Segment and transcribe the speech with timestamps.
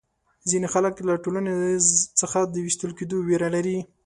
[0.49, 1.53] ځینې خلک له ټولنې
[2.19, 3.77] څخه د وېستل کېدو وېره لري.